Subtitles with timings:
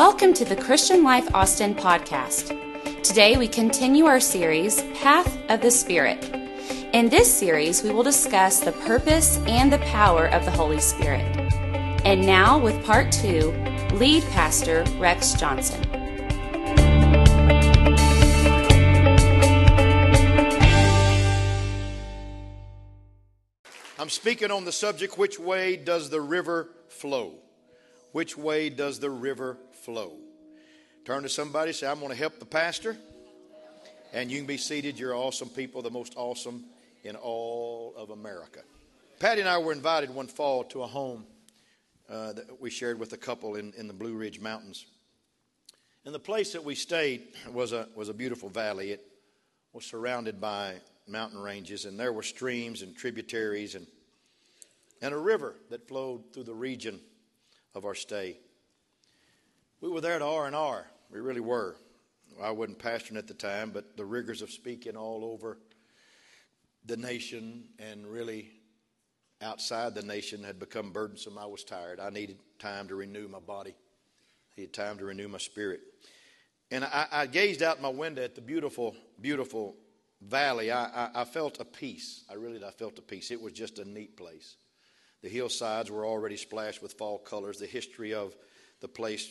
[0.00, 2.56] Welcome to the Christian Life Austin podcast.
[3.02, 6.24] Today we continue our series, Path of the Spirit.
[6.94, 11.20] In this series, we will discuss the purpose and the power of the Holy Spirit.
[12.06, 13.52] And now, with part two,
[13.92, 15.84] lead pastor Rex Johnson.
[23.98, 27.34] I'm speaking on the subject which way does the river flow?
[28.12, 30.12] Which way does the river flow?
[31.04, 32.96] Turn to somebody, say, I'm going to help the pastor.
[34.12, 34.98] And you can be seated.
[34.98, 36.64] You're awesome people, the most awesome
[37.04, 38.60] in all of America.
[39.18, 41.24] Patty and I were invited one fall to a home
[42.08, 44.86] uh, that we shared with a couple in, in the Blue Ridge Mountains.
[46.04, 47.22] And the place that we stayed
[47.52, 48.90] was a, was a beautiful valley.
[48.90, 49.06] It
[49.72, 53.86] was surrounded by mountain ranges, and there were streams and tributaries and,
[55.02, 57.00] and a river that flowed through the region
[57.74, 58.38] of our stay.
[59.80, 60.86] We were there at R&R.
[61.10, 61.76] We really were.
[62.42, 65.58] I wasn't pastoring at the time, but the rigors of speaking all over
[66.84, 68.50] the nation and really
[69.42, 71.38] outside the nation had become burdensome.
[71.38, 71.98] I was tired.
[71.98, 73.70] I needed time to renew my body.
[73.72, 75.80] I needed time to renew my spirit.
[76.70, 79.76] And I, I gazed out my window at the beautiful, beautiful
[80.20, 82.24] valley, I, I, I, felt a peace.
[82.30, 83.30] I really I felt a peace.
[83.30, 84.56] It was just a neat place.
[85.22, 87.58] The hillsides were already splashed with fall colors.
[87.58, 88.34] The history of
[88.80, 89.30] the place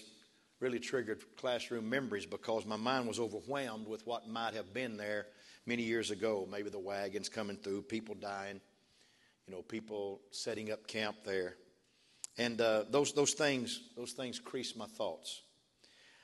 [0.59, 5.27] really triggered classroom memories because my mind was overwhelmed with what might have been there
[5.65, 6.47] many years ago.
[6.51, 8.59] Maybe the wagons coming through, people dying,
[9.47, 11.55] you know, people setting up camp there.
[12.37, 15.41] And uh, those, those, things, those things crease my thoughts.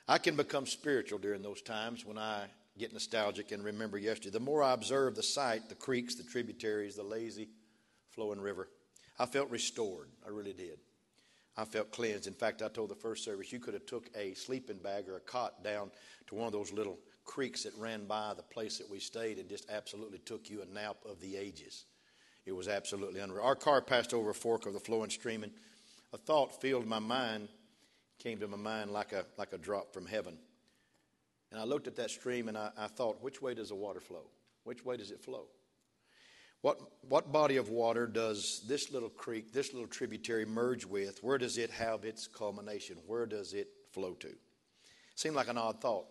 [0.08, 2.46] I can become spiritual during those times when I
[2.78, 4.30] get nostalgic and remember yesterday.
[4.30, 7.48] The more I observe the sight, the creeks, the tributaries, the lazy
[8.10, 8.68] flowing river,
[9.18, 10.08] I felt restored.
[10.24, 10.78] I really did.
[11.56, 12.26] I felt cleansed.
[12.26, 15.16] In fact, I told the first service you could have took a sleeping bag or
[15.16, 15.90] a cot down
[16.26, 19.48] to one of those little creeks that ran by the place that we stayed and
[19.48, 21.86] just absolutely took you a nap of the ages.
[22.44, 23.42] It was absolutely unreal.
[23.42, 25.52] Our car passed over a fork of the flowing stream, and
[26.12, 27.48] a thought filled my mind,
[28.18, 30.38] came to my mind like a, like a drop from heaven.
[31.50, 34.00] And I looked at that stream and I, I thought, which way does the water
[34.00, 34.30] flow?
[34.64, 35.46] Which way does it flow?
[36.62, 41.22] What, what body of water does this little creek, this little tributary merge with?
[41.22, 42.96] Where does it have its culmination?
[43.06, 44.34] Where does it flow to?
[45.14, 46.06] Seemed like an odd thought.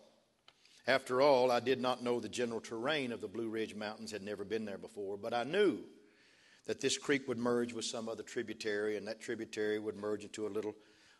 [0.86, 4.22] After all, I did not know the general terrain of the Blue Ridge Mountains, had
[4.22, 5.80] never been there before, but I knew
[6.66, 10.46] that this creek would merge with some other tributary, and that tributary would merge into
[10.46, 10.74] a little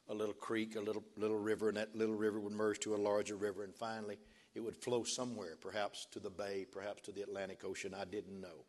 [0.09, 2.97] a little creek, a little, little river, and that little river would merge to a
[2.97, 4.19] larger river, and finally
[4.55, 7.93] it would flow somewhere, perhaps to the bay, perhaps to the Atlantic Ocean.
[7.93, 8.65] I didn't know.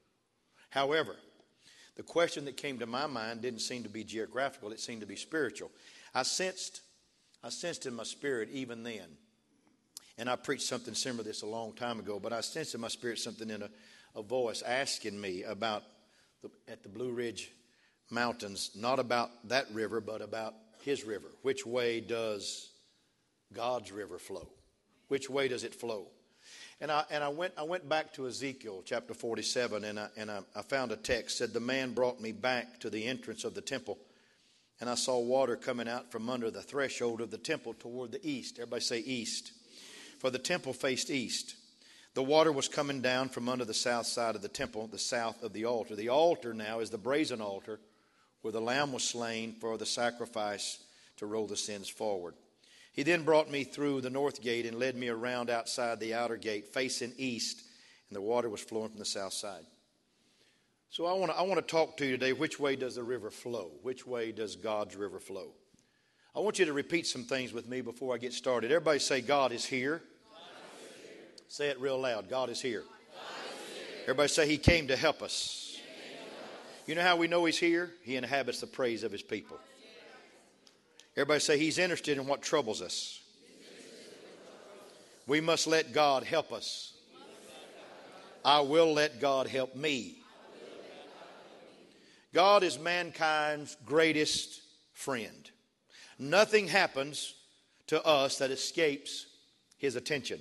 [0.70, 1.16] However,
[1.96, 5.08] the question that came to my mind didn't seem to be geographical, it seemed to
[5.08, 5.72] be spiritual.
[6.14, 6.82] I sensed,
[7.44, 9.18] I sensed in my spirit even then,
[10.18, 12.82] and I preached something similar to this a long time ago, but I sensed in
[12.82, 13.70] my spirit something in a,
[14.16, 15.84] a voice asking me about
[16.42, 17.52] the, at the Blue Ridge
[18.10, 21.28] Mountains, not about that river, but about his river?
[21.42, 22.70] Which way does
[23.54, 24.48] God's river flow?
[25.08, 26.08] Which way does it flow?
[26.80, 30.30] And I, and I, went, I went back to Ezekiel chapter 47 and, I, and
[30.30, 33.56] I, I found a text said, The man brought me back to the entrance of
[33.56, 33.98] the temple,
[34.80, 38.28] and I saw water coming out from under the threshold of the temple toward the
[38.28, 38.60] east.
[38.60, 39.54] Everybody say east.
[40.20, 41.56] For the temple faced east.
[42.14, 45.44] The water was coming down from under the south side of the temple, the south
[45.44, 45.96] of the altar.
[45.96, 47.80] The altar now is the brazen altar
[48.42, 50.80] where the lamb was slain for the sacrifice
[51.18, 52.36] to roll the sins forward.
[52.98, 56.36] He then brought me through the north gate and led me around outside the outer
[56.36, 57.62] gate, facing east,
[58.10, 59.64] and the water was flowing from the south side.
[60.90, 62.34] So I want to I want to talk to you today.
[62.34, 63.70] Which way does the river flow?
[63.84, 65.52] Which way does God's river flow?
[66.36, 68.72] I want you to repeat some things with me before I get started.
[68.72, 70.02] Everybody say, God is here.
[70.34, 70.42] God
[70.80, 71.24] is here.
[71.50, 72.30] Say it real loud.
[72.30, 72.82] God is here.
[72.82, 74.02] God is here.
[74.04, 75.80] Everybody say, He came to help us.
[76.88, 77.92] You know how we know He's here?
[78.02, 79.60] He inhabits the praise of His people.
[81.18, 83.20] Everybody say He's interested in what troubles us.
[85.26, 86.94] We must let God help us.
[88.46, 90.20] I will let God help me.
[92.34, 94.62] God is mankind's greatest
[94.94, 95.50] friend.
[96.20, 97.34] Nothing happens
[97.88, 99.26] to us that escapes
[99.78, 100.40] his attention.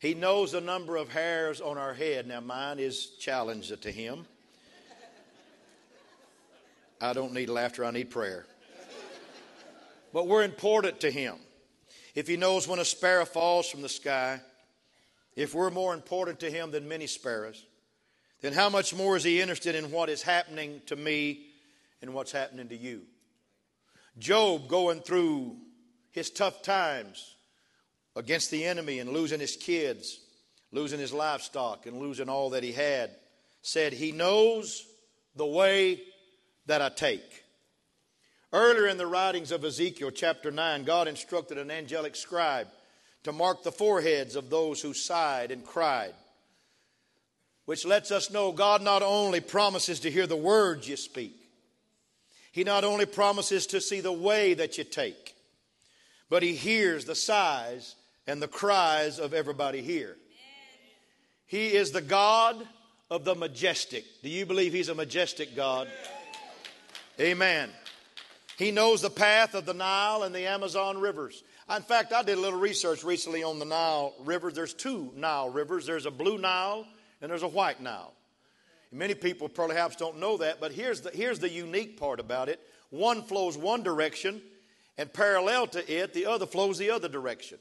[0.00, 2.26] He knows the number of hairs on our head.
[2.28, 4.26] Now, mine is challenged to him.
[7.00, 8.44] I don't need laughter, I need prayer.
[10.12, 11.36] But we're important to Him.
[12.14, 14.40] If He knows when a sparrow falls from the sky,
[15.36, 17.64] if we're more important to Him than many sparrows,
[18.40, 21.46] then how much more is He interested in what is happening to me
[22.02, 23.02] and what's happening to you?
[24.18, 25.56] Job going through
[26.10, 27.36] his tough times
[28.16, 30.20] against the enemy and losing his kids,
[30.72, 33.10] losing his livestock, and losing all that he had,
[33.62, 34.84] said, He knows
[35.36, 36.02] the way
[36.66, 37.44] that I take.
[38.52, 42.68] Earlier in the writings of Ezekiel chapter 9, God instructed an angelic scribe
[43.24, 46.14] to mark the foreheads of those who sighed and cried,
[47.66, 51.36] which lets us know God not only promises to hear the words you speak,
[52.50, 55.34] He not only promises to see the way that you take,
[56.30, 57.96] but He hears the sighs
[58.26, 60.16] and the cries of everybody here.
[61.46, 62.66] He is the God
[63.10, 64.06] of the majestic.
[64.22, 65.88] Do you believe He's a majestic God?
[67.20, 67.68] Amen.
[68.58, 71.44] He knows the path of the Nile and the Amazon rivers.
[71.74, 74.50] In fact, I did a little research recently on the Nile River.
[74.50, 76.84] There's two Nile rivers there's a blue Nile
[77.22, 78.12] and there's a white Nile.
[78.90, 82.60] Many people perhaps don't know that, but here's the, here's the unique part about it
[82.90, 84.40] one flows one direction,
[84.96, 87.58] and parallel to it, the other flows the other direction,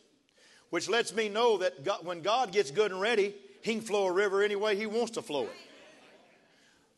[0.72, 4.08] which lets me know that God, when God gets good and ready, He can flow
[4.08, 5.67] a river any way He wants to flow it.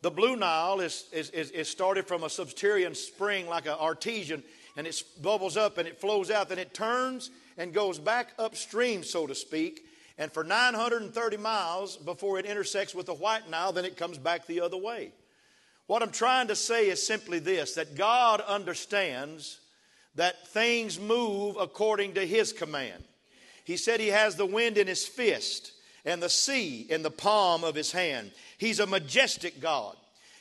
[0.01, 4.43] The Blue Nile is, is, is, is started from a subterranean spring like an artesian,
[4.77, 6.47] and it bubbles up and it flows out.
[6.47, 9.81] Then it turns and goes back upstream, so to speak,
[10.17, 14.45] and for 930 miles before it intersects with the White Nile, then it comes back
[14.45, 15.11] the other way.
[15.87, 19.59] What I'm trying to say is simply this that God understands
[20.15, 23.03] that things move according to His command.
[23.65, 25.73] He said He has the wind in His fist
[26.05, 28.31] and the sea in the palm of his hand.
[28.57, 29.95] He's a majestic God.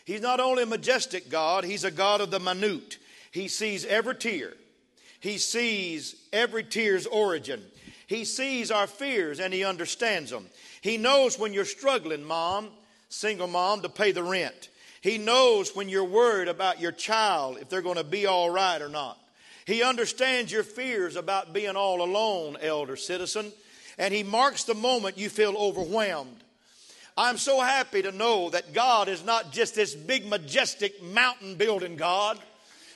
[0.04, 2.98] He's not only a majestic God, he's a God of the minute.
[3.30, 4.54] He sees every tear.
[5.20, 7.62] He sees every tear's origin.
[8.06, 10.46] He sees our fears and he understands them.
[10.80, 12.70] He knows when you're struggling, mom,
[13.08, 14.70] single mom, to pay the rent.
[15.00, 18.80] He knows when you're worried about your child, if they're going to be all right
[18.80, 19.18] or not.
[19.66, 23.52] He understands your fears about being all alone, elder citizen
[23.98, 26.36] and He marks the moment you feel overwhelmed.
[27.16, 31.96] I'm so happy to know that God is not just this big, majestic mountain building
[31.96, 32.38] God,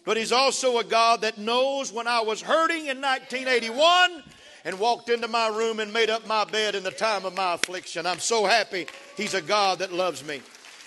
[0.05, 4.23] but He's also a God that knows when I was hurting in 1981
[4.65, 7.55] and walked into my room and made up my bed in the time of my
[7.55, 8.07] affliction.
[8.07, 10.41] I'm so happy He's a God that loves me.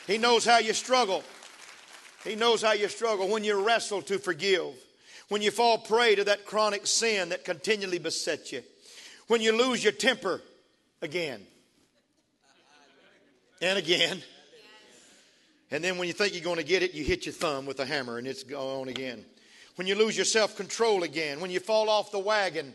[0.08, 1.22] He knows how you struggle.
[2.24, 4.74] He knows how you struggle when you wrestle to forgive,
[5.28, 8.64] when you fall prey to that chronic sin that continually besets you
[9.28, 10.42] when you lose your temper
[11.02, 11.42] again
[13.62, 14.22] and again.
[15.72, 17.80] And then when you think you're going to get it, you hit your thumb with
[17.80, 19.26] a hammer and it's on again.
[19.76, 21.40] When you lose your self control again.
[21.40, 22.74] When you fall off the wagon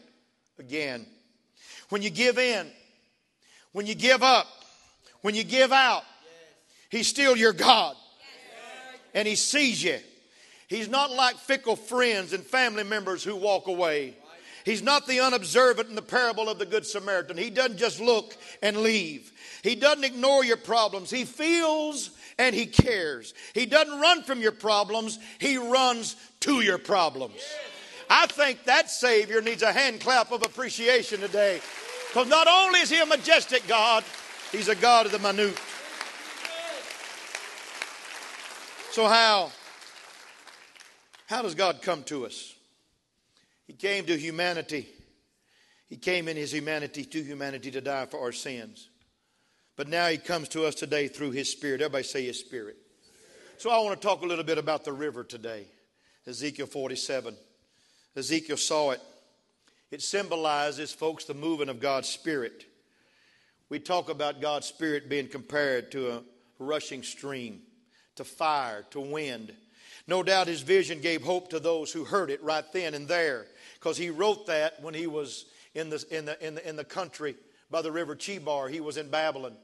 [0.58, 1.06] again.
[1.88, 2.66] When you give in.
[3.72, 4.46] When you give up.
[5.22, 6.02] When you give out.
[6.90, 7.94] He's still your God.
[9.14, 9.98] And He sees you.
[10.68, 14.14] He's not like fickle friends and family members who walk away.
[14.64, 17.36] He's not the unobservant in the parable of the Good Samaritan.
[17.36, 19.32] He doesn't just look and leave.
[19.62, 21.10] He doesn't ignore your problems.
[21.10, 23.34] He feels and he cares.
[23.54, 27.40] He doesn't run from your problems, he runs to your problems.
[28.08, 31.60] I think that Savior needs a hand clap of appreciation today.
[32.08, 34.02] Because not only is he a majestic God,
[34.50, 35.56] he's a God of the minute.
[38.90, 39.52] So, how?
[41.28, 42.56] How does God come to us?
[43.70, 44.88] He came to humanity.
[45.86, 48.88] He came in his humanity to humanity to die for our sins.
[49.76, 51.80] But now he comes to us today through his spirit.
[51.80, 52.78] Everybody say his spirit.
[53.58, 55.66] So I want to talk a little bit about the river today.
[56.26, 57.36] Ezekiel 47.
[58.16, 59.00] Ezekiel saw it.
[59.92, 62.64] It symbolizes, folks, the moving of God's spirit.
[63.68, 66.22] We talk about God's spirit being compared to a
[66.58, 67.60] rushing stream,
[68.16, 69.54] to fire, to wind.
[70.08, 73.46] No doubt his vision gave hope to those who heard it right then and there
[73.80, 76.84] because he wrote that when he was in the, in, the, in, the, in the
[76.84, 77.34] country
[77.70, 78.70] by the river Chebar.
[78.70, 79.54] He was in Babylon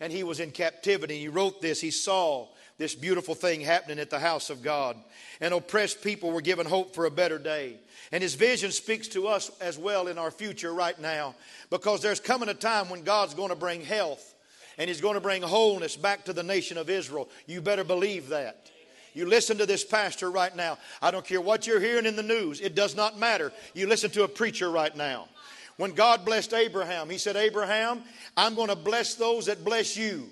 [0.00, 1.18] and he was in captivity.
[1.18, 1.80] He wrote this.
[1.80, 2.48] He saw
[2.78, 4.96] this beautiful thing happening at the house of God.
[5.40, 7.76] And oppressed people were given hope for a better day.
[8.10, 11.34] And his vision speaks to us as well in our future right now
[11.68, 14.34] because there's coming a time when God's going to bring health
[14.78, 17.28] and he's going to bring wholeness back to the nation of Israel.
[17.46, 18.70] You better believe that.
[19.14, 20.78] You listen to this pastor right now.
[21.02, 23.52] I don't care what you're hearing in the news, it does not matter.
[23.74, 25.28] You listen to a preacher right now.
[25.76, 28.02] When God blessed Abraham, he said, Abraham,
[28.36, 30.28] I'm going to bless those that bless you.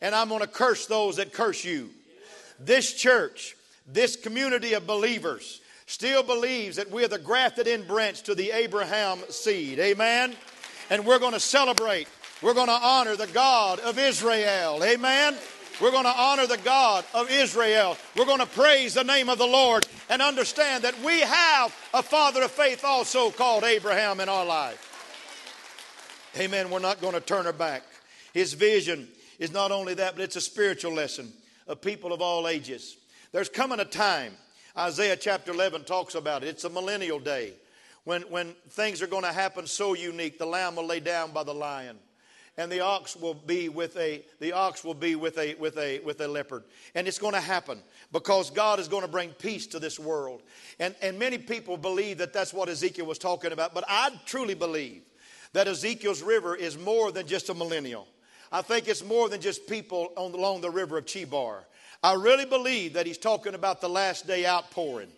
[0.00, 1.90] And I'm going to curse those that curse you.
[2.60, 8.34] This church, this community of believers, still believes that we're the grafted in branch to
[8.34, 9.78] the Abraham seed.
[9.78, 10.34] Amen?
[10.90, 12.08] And we're going to celebrate.
[12.42, 14.84] We're going to honor the God of Israel.
[14.84, 15.36] Amen?
[15.80, 17.98] We're going to honor the God of Israel.
[18.16, 22.02] We're going to praise the name of the Lord and understand that we have a
[22.02, 24.82] father of faith also called Abraham in our life.
[26.38, 26.70] Amen.
[26.70, 27.82] We're not going to turn our back.
[28.32, 31.30] His vision is not only that, but it's a spiritual lesson
[31.66, 32.96] of people of all ages.
[33.32, 34.32] There's coming a time,
[34.78, 36.48] Isaiah chapter 11 talks about it.
[36.48, 37.52] It's a millennial day
[38.04, 40.38] when, when things are going to happen so unique.
[40.38, 41.98] The lamb will lay down by the lion
[42.58, 46.00] and the ox will be with a the ox will be with a with a
[46.00, 46.64] with a leopard.
[46.94, 47.82] And it's going to happen
[48.12, 50.42] because god is going to bring peace to this world.
[50.78, 54.54] And and many people believe that that's what ezekiel was talking about but i truly
[54.54, 55.02] believe
[55.52, 58.06] that ezekiel's river is more than just a millennial
[58.52, 61.64] i think it's more than just people on, along the river of chebar.
[62.02, 65.08] I really believe that he's talking about the last day outpouring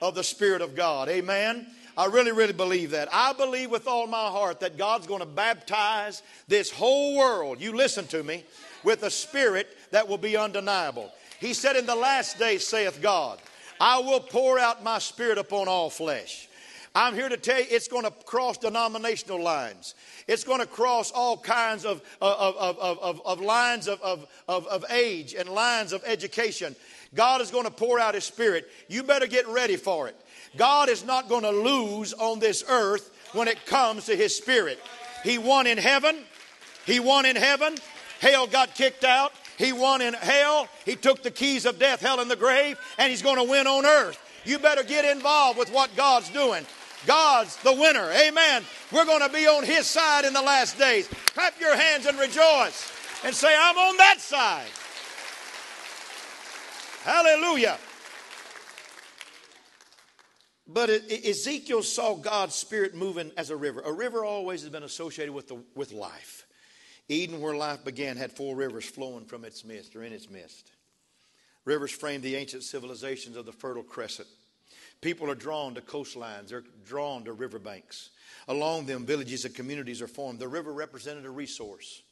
[0.00, 1.08] of the spirit of god.
[1.08, 1.66] Amen
[1.98, 3.08] I really, really believe that.
[3.12, 7.76] I believe with all my heart that God's going to baptize this whole world, you
[7.76, 8.44] listen to me,
[8.84, 11.10] with a spirit that will be undeniable.
[11.40, 13.40] He said, In the last days, saith God,
[13.80, 16.48] I will pour out my spirit upon all flesh.
[16.94, 19.96] I'm here to tell you it's going to cross denominational lines.
[20.28, 24.84] It's going to cross all kinds of, of, of, of, of lines of, of, of
[24.90, 26.76] age and lines of education.
[27.14, 28.68] God is going to pour out His Spirit.
[28.88, 30.16] You better get ready for it.
[30.56, 34.80] God is not going to lose on this earth when it comes to His Spirit.
[35.24, 36.24] He won in heaven.
[36.86, 37.76] He won in heaven.
[38.20, 39.32] Hell got kicked out.
[39.58, 40.68] He won in hell.
[40.84, 43.66] He took the keys of death, hell, and the grave, and He's going to win
[43.66, 44.18] on earth.
[44.44, 46.64] You better get involved with what God's doing.
[47.06, 48.10] God's the winner.
[48.10, 48.62] Amen.
[48.92, 51.08] We're going to be on His side in the last days.
[51.34, 52.92] Clap your hands and rejoice
[53.24, 54.66] and say, I'm on that side.
[57.02, 57.78] Hallelujah.
[60.68, 63.80] But Ezekiel saw God's Spirit moving as a river.
[63.80, 66.46] A river always has been associated with, the, with life.
[67.08, 70.70] Eden, where life began, had four rivers flowing from its midst or in its midst.
[71.64, 74.28] Rivers framed the ancient civilizations of the Fertile Crescent.
[75.00, 78.10] People are drawn to coastlines, they're drawn to riverbanks.
[78.46, 80.38] Along them, villages and communities are formed.
[80.38, 82.02] The river represented a resource,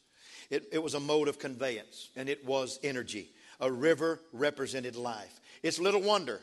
[0.49, 3.31] it, it was a mode of conveyance, and it was energy.
[3.61, 5.41] A river represented life.
[5.63, 6.41] It's little wonder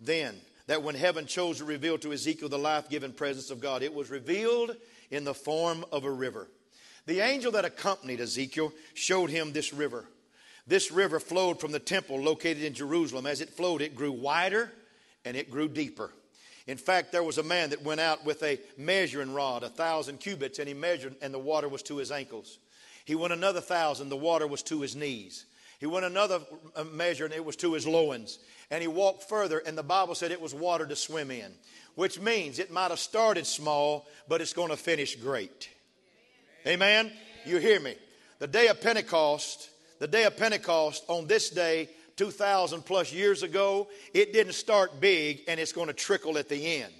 [0.00, 3.82] then that when heaven chose to reveal to Ezekiel the life giving presence of God,
[3.82, 4.76] it was revealed
[5.10, 6.48] in the form of a river.
[7.06, 10.04] The angel that accompanied Ezekiel showed him this river.
[10.66, 13.26] This river flowed from the temple located in Jerusalem.
[13.26, 14.70] As it flowed, it grew wider
[15.24, 16.12] and it grew deeper.
[16.66, 20.20] In fact, there was a man that went out with a measuring rod, a thousand
[20.20, 22.58] cubits, and he measured, and the water was to his ankles.
[23.04, 25.46] He went another thousand, the water was to his knees.
[25.80, 26.40] He went another
[26.76, 28.38] uh, measure, and it was to his loins.
[28.70, 31.50] And he walked further, and the Bible said it was water to swim in,
[31.94, 35.70] which means it might have started small, but it's going to finish great.
[36.66, 37.10] Amen?
[37.46, 37.94] You hear me?
[38.40, 43.88] The day of Pentecost, the day of Pentecost, on this day, 2,000 plus years ago,
[44.12, 46.92] it didn't start big and it's going to trickle at the end.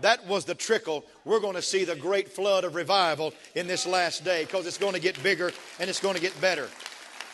[0.00, 1.04] That was the trickle.
[1.24, 4.78] We're going to see the great flood of revival in this last day because it's
[4.78, 6.68] going to get bigger and it's going to get better.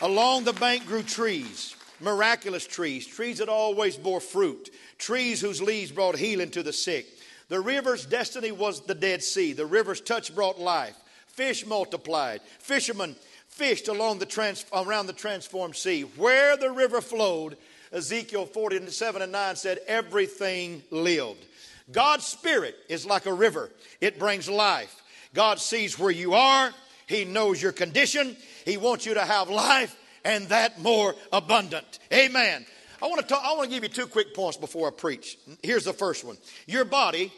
[0.01, 5.91] Along the bank grew trees, miraculous trees, trees that always bore fruit, trees whose leaves
[5.91, 7.05] brought healing to the sick.
[7.49, 9.53] The river's destiny was the Dead Sea.
[9.53, 10.95] The river's touch brought life.
[11.27, 12.41] Fish multiplied.
[12.59, 13.15] Fishermen
[13.49, 16.03] fished along the trans- around the transformed sea.
[16.15, 17.57] Where the river flowed,
[17.91, 21.45] Ezekiel 47 and 9 said, everything lived.
[21.91, 25.03] God's Spirit is like a river, it brings life.
[25.33, 26.71] God sees where you are,
[27.05, 31.99] He knows your condition, he wants you to have life and that more abundant.
[32.13, 32.65] Amen.
[33.01, 35.37] I want to talk, I want to give you two quick points before I preach.
[35.63, 36.37] Here's the first one.
[36.67, 37.33] Your body,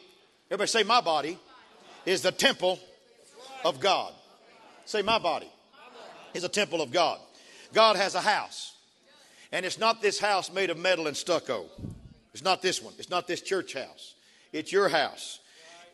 [0.50, 1.38] everybody say my body
[2.06, 2.80] is the temple
[3.63, 4.13] of God.
[4.86, 5.48] Say my body
[6.34, 7.20] is a temple of God.
[7.74, 8.75] God has a house.
[9.51, 11.65] And it's not this house made of metal and stucco.
[12.34, 12.94] It's not this one.
[12.98, 14.15] It's not this church house.
[14.51, 15.39] It's your house.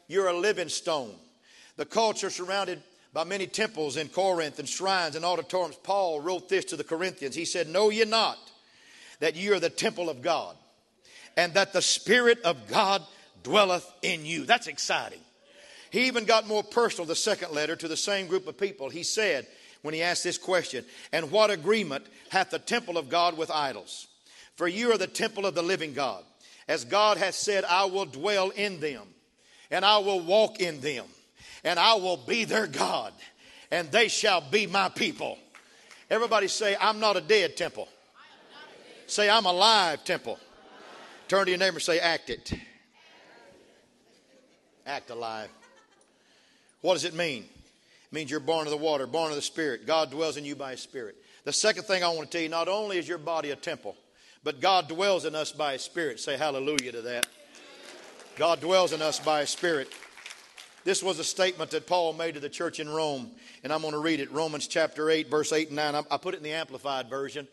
[0.07, 1.13] You're a living stone.
[1.75, 2.81] The culture surrounded
[3.13, 5.77] by many temples in Corinth and shrines and auditoriums.
[5.77, 7.35] Paul wrote this to the Corinthians.
[7.35, 8.37] He said, Know ye not
[9.19, 10.55] that ye are the temple of God,
[11.35, 13.03] and that the Spirit of God
[13.43, 14.45] dwelleth in you.
[14.45, 15.19] That's exciting.
[15.91, 18.89] He even got more personal, the second letter to the same group of people.
[18.89, 19.47] He said,
[19.81, 24.07] when he asked this question, And what agreement hath the temple of God with idols?
[24.55, 26.23] For you are the temple of the living God.
[26.67, 29.07] As God hath said, I will dwell in them,
[29.71, 31.05] and I will walk in them
[31.63, 33.13] and I will be their God,
[33.71, 35.37] and they shall be my people.
[36.09, 37.87] Everybody say, I'm not a dead temple.
[39.07, 40.39] Say, I'm a live temple.
[41.27, 42.53] Turn to your neighbor and say, act it.
[44.85, 45.49] Act alive.
[46.81, 47.43] What does it mean?
[47.43, 49.85] It means you're born of the water, born of the Spirit.
[49.85, 51.15] God dwells in you by His Spirit.
[51.43, 53.95] The second thing I want to tell you not only is your body a temple,
[54.43, 56.19] but God dwells in us by His Spirit.
[56.19, 57.27] Say hallelujah to that.
[58.35, 59.93] God dwells in us by His Spirit.
[60.85, 63.31] This was a statement that Paul made to the church in Rome,
[63.63, 65.95] and I'm going to read it Romans chapter 8, verse 8 and 9.
[66.09, 67.47] I put it in the Amplified Version.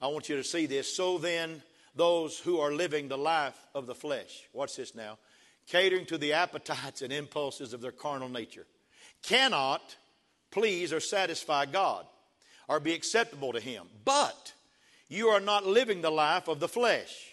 [0.00, 0.94] I want you to see this.
[0.94, 1.62] So then,
[1.94, 5.18] those who are living the life of the flesh, watch this now,
[5.66, 8.66] catering to the appetites and impulses of their carnal nature,
[9.22, 9.96] cannot
[10.50, 12.06] please or satisfy God
[12.68, 13.86] or be acceptable to Him.
[14.04, 14.54] But
[15.08, 17.32] you are not living the life of the flesh,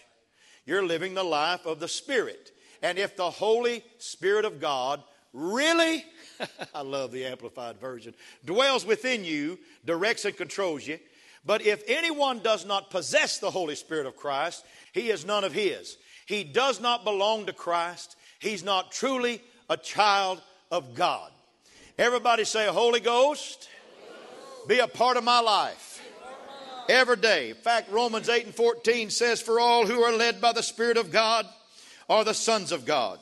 [0.66, 2.52] you're living the life of the Spirit.
[2.82, 6.04] And if the Holy Spirit of God really,
[6.74, 10.98] I love the Amplified Version, dwells within you, directs and controls you,
[11.44, 15.52] but if anyone does not possess the Holy Spirit of Christ, he is none of
[15.52, 15.96] his.
[16.26, 18.16] He does not belong to Christ.
[18.38, 21.30] He's not truly a child of God.
[21.98, 23.68] Everybody say, Holy Ghost,
[24.68, 26.02] be a part of my life
[26.88, 27.50] every day.
[27.50, 30.96] In fact, Romans 8 and 14 says, For all who are led by the Spirit
[30.96, 31.46] of God
[32.08, 33.18] are the sons of God.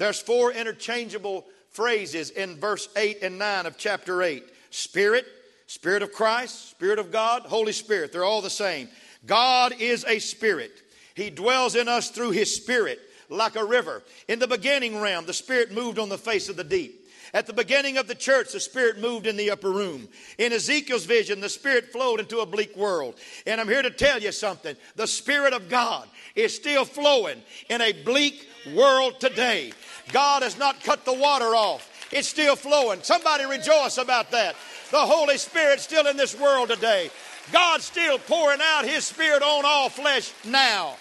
[0.00, 5.26] There's four interchangeable phrases in verse 8 and 9 of chapter 8 Spirit,
[5.66, 8.10] Spirit of Christ, Spirit of God, Holy Spirit.
[8.10, 8.88] They're all the same.
[9.26, 10.72] God is a spirit.
[11.14, 14.02] He dwells in us through His Spirit like a river.
[14.26, 17.00] In the beginning realm, the Spirit moved on the face of the deep.
[17.32, 20.08] At the beginning of the church, the Spirit moved in the upper room.
[20.38, 23.16] In Ezekiel's vision, the Spirit flowed into a bleak world.
[23.46, 24.76] And I'm here to tell you something.
[24.96, 29.72] The Spirit of God is still flowing in a bleak world today.
[30.12, 31.86] God has not cut the water off.
[32.12, 33.02] It's still flowing.
[33.02, 34.56] Somebody rejoice about that.
[34.90, 37.10] The Holy Spirit's still in this world today.
[37.52, 40.96] God's still pouring out His Spirit on all flesh now.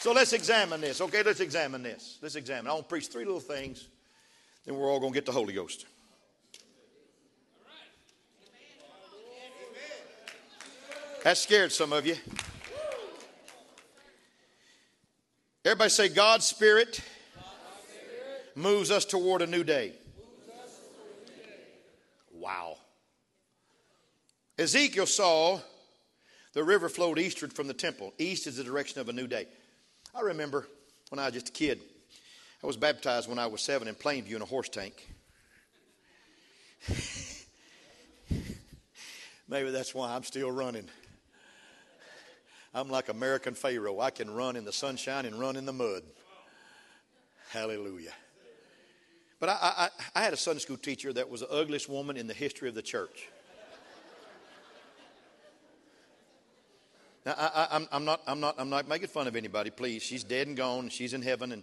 [0.00, 1.00] So let's examine this.
[1.00, 2.18] Okay, let's examine this.
[2.20, 2.66] Let's examine.
[2.66, 3.88] I want to preach three little things,
[4.66, 5.86] then we're all going to get the Holy Ghost.
[11.22, 12.16] That scared some of you.
[15.64, 17.00] Everybody say, God's Spirit
[18.54, 19.92] moves us toward a new day.
[22.32, 22.76] Wow.
[24.58, 25.60] Ezekiel saw
[26.52, 28.12] the river flowed eastward from the temple.
[28.18, 29.46] East is the direction of a new day.
[30.14, 30.68] I remember
[31.08, 31.80] when I was just a kid,
[32.62, 35.08] I was baptized when I was seven in Plainview in a horse tank.
[39.48, 40.88] Maybe that's why I'm still running.
[42.72, 44.00] I'm like American Pharoah.
[44.00, 46.02] I can run in the sunshine and run in the mud.
[47.50, 48.12] Hallelujah.
[49.44, 52.26] But I, I, I had a Sunday school teacher that was the ugliest woman in
[52.26, 53.28] the history of the church.
[57.26, 60.02] Now, I, am not, I'm, not, I'm not making fun of anybody, please.
[60.02, 60.88] She's dead and gone.
[60.88, 61.52] She's in heaven.
[61.52, 61.62] And,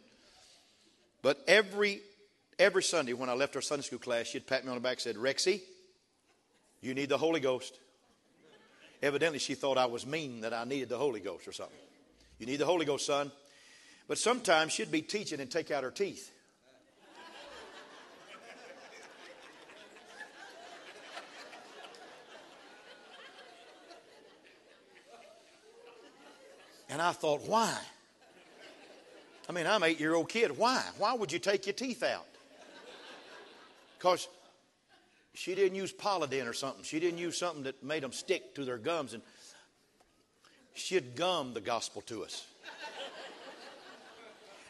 [1.24, 2.02] but every,
[2.60, 4.98] every Sunday when I left our Sunday school class, she'd pat me on the back
[4.98, 5.62] and said, Rexy,
[6.82, 7.80] you need the Holy Ghost.
[9.02, 11.76] Evidently, she thought I was mean that I needed the Holy Ghost or something.
[12.38, 13.32] You need the Holy Ghost, son.
[14.08, 16.32] But sometimes she'd be teaching and take out her teeth.
[26.92, 27.74] And I thought, why?
[29.48, 30.58] I mean, I'm an eight year old kid.
[30.58, 30.84] Why?
[30.98, 32.28] Why would you take your teeth out?
[33.98, 34.28] Because
[35.34, 36.84] she didn't use Polident or something.
[36.84, 39.14] She didn't use something that made them stick to their gums.
[39.14, 39.24] And
[40.74, 42.46] she'd gum the gospel to us.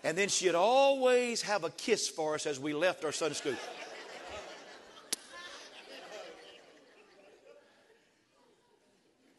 [0.03, 3.55] And then she'd always have a kiss for us as we left our Sunday school.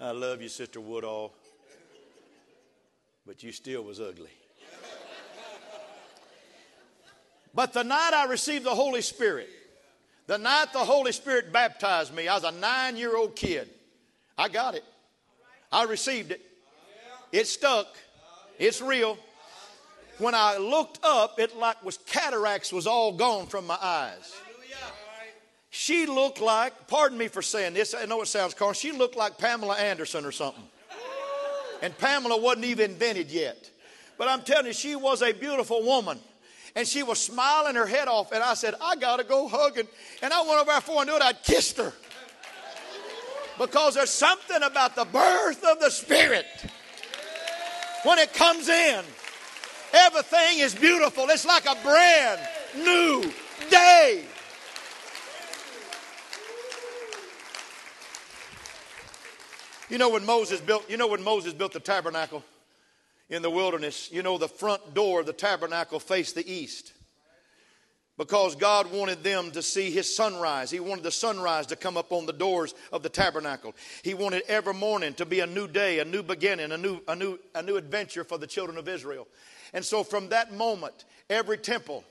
[0.01, 1.33] I love you, Sister Woodall
[3.27, 4.31] but you still was ugly.
[7.55, 9.49] But the night I received the Holy Spirit,
[10.27, 13.69] the night the Holy Spirit baptized me, I was a nine year old kid.
[14.39, 14.85] I got it.
[15.71, 16.41] I received it.
[17.31, 17.87] It stuck.
[18.59, 19.19] It's real.
[20.19, 24.35] When I looked up, it like was cataracts was all gone from my eyes.
[25.75, 29.17] She looked like, pardon me for saying this, I know it sounds corny, she looked
[29.17, 30.65] like Pamela Anderson or something
[31.83, 33.69] and Pamela wasn't even invented yet.
[34.17, 36.19] But I'm telling you, she was a beautiful woman.
[36.75, 38.33] And she was smiling her head off.
[38.33, 39.89] And I said, I got to go hugging.
[40.23, 41.93] And I went over before I knew it, I kissed her.
[43.59, 46.47] Because there's something about the birth of the Spirit.
[48.05, 49.05] When it comes in,
[49.93, 51.29] everything is beautiful.
[51.29, 52.41] It's like a brand
[52.77, 53.31] new
[53.71, 54.25] day.
[59.93, 62.43] You know when Moses built, you know when Moses built the tabernacle
[63.29, 66.95] in the wilderness, you know the front door of the tabernacle faced the east.
[68.17, 70.71] because God wanted them to see his sunrise.
[70.71, 73.75] He wanted the sunrise to come up on the doors of the tabernacle.
[74.03, 77.15] He wanted every morning to be a new day, a new beginning, a new, a
[77.15, 79.29] new, a new adventure for the children of Israel.
[79.75, 82.03] And so from that moment, every temple,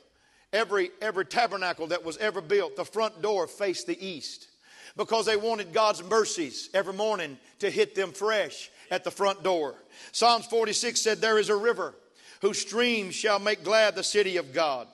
[0.53, 4.50] every, every tabernacle that was ever built, the front door faced the east
[4.97, 9.75] because they wanted God's mercies every morning to hit them fresh at the front door.
[10.11, 11.95] Psalms 46 said, There is a river
[12.41, 14.87] whose streams shall make glad the city of God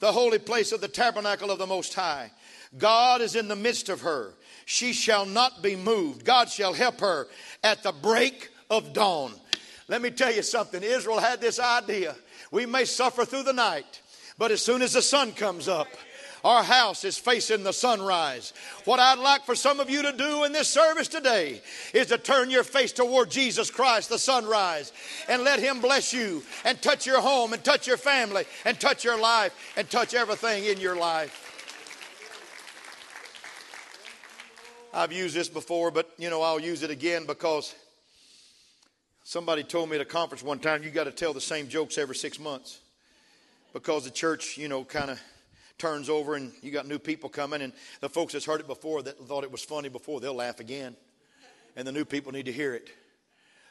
[0.00, 2.30] the holy place of the tabernacle of the Most High.
[2.76, 4.34] God is in the midst of her.
[4.64, 6.24] She shall not be moved.
[6.24, 7.28] God shall help her
[7.62, 9.32] at the break of dawn.
[9.88, 10.82] Let me tell you something.
[10.82, 12.14] Israel had this idea.
[12.50, 14.00] We may suffer through the night,
[14.38, 15.88] but as soon as the sun comes up,
[16.44, 18.52] our house is facing the sunrise.
[18.84, 21.60] What I'd like for some of you to do in this service today
[21.92, 24.92] is to turn your face toward Jesus Christ, the sunrise,
[25.28, 29.04] and let Him bless you and touch your home and touch your family and touch
[29.04, 31.46] your life and touch everything in your life.
[34.92, 37.74] I've used this before, but you know, I'll use it again because
[39.22, 41.96] somebody told me at a conference one time you got to tell the same jokes
[41.96, 42.80] every six months
[43.72, 45.20] because the church, you know, kind of
[45.80, 49.02] turns over and you got new people coming, and the folks that's heard it before
[49.02, 50.94] that thought it was funny before, they'll laugh again.
[51.74, 52.88] And the new people need to hear it.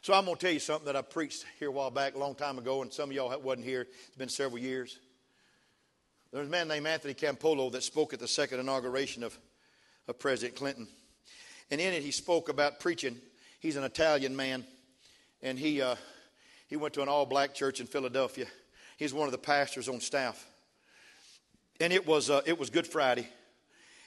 [0.02, 2.18] So I'm going to tell you something that I preached here a while back, a
[2.18, 3.88] long time ago, and some of y'all wasn't here.
[4.08, 4.98] It's been several years.
[6.32, 9.38] There was a man named Anthony Campolo that spoke at the second inauguration of,
[10.08, 10.88] of President Clinton.
[11.70, 13.18] And in it, he spoke about preaching.
[13.60, 14.66] He's an Italian man,
[15.42, 15.96] and he, uh,
[16.68, 18.46] he went to an all black church in Philadelphia.
[18.98, 20.46] He's one of the pastors on staff.
[21.80, 23.28] And it was, uh, it was Good Friday.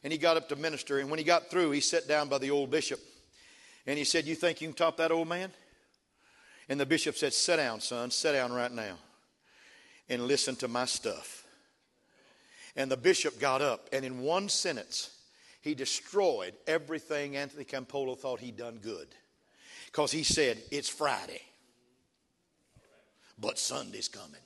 [0.04, 0.98] And he got up to minister.
[0.98, 3.00] And when he got through, he sat down by the old bishop.
[3.86, 5.50] And he said, You think you can top that old man?
[6.68, 8.10] And the bishop said, Sit down, son.
[8.10, 8.96] Sit down right now
[10.08, 11.44] and listen to my stuff.
[12.76, 13.88] And the bishop got up.
[13.92, 15.10] And in one sentence,
[15.60, 19.08] he destroyed everything Anthony Campolo thought he'd done good.
[19.86, 21.42] Because he said, It's Friday,
[23.38, 24.40] but Sunday's coming.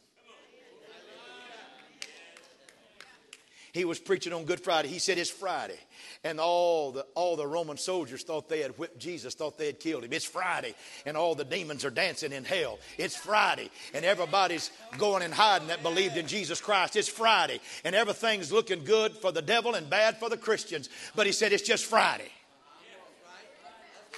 [3.77, 4.89] He was preaching on Good Friday.
[4.89, 5.79] He said, It's Friday.
[6.25, 9.79] And all the, all the Roman soldiers thought they had whipped Jesus, thought they had
[9.79, 10.15] killed him.
[10.15, 10.75] It's Friday.
[11.05, 12.79] And all the demons are dancing in hell.
[12.97, 13.71] It's Friday.
[13.93, 16.97] And everybody's going and hiding that believed in Jesus Christ.
[16.97, 17.61] It's Friday.
[17.85, 20.89] And everything's looking good for the devil and bad for the Christians.
[21.15, 22.31] But he said, It's just Friday.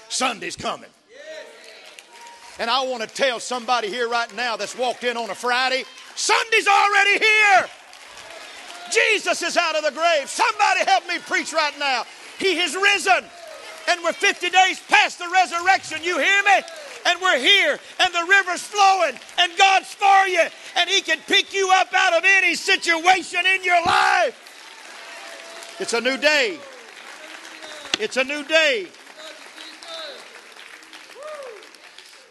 [0.08, 0.90] Sunday's coming.
[2.60, 5.84] And I want to tell somebody here right now that's walked in on a Friday
[6.18, 7.68] Sunday's already here.
[8.90, 10.28] Jesus is out of the grave.
[10.28, 12.04] Somebody help me preach right now.
[12.38, 13.24] He has risen.
[13.88, 16.02] And we're 50 days past the resurrection.
[16.02, 16.62] You hear me?
[17.06, 20.42] And we're here, and the river's flowing, and God's for you,
[20.76, 25.76] and He can pick you up out of any situation in your life.
[25.80, 26.58] It's a new day.
[28.00, 28.88] It's a new day.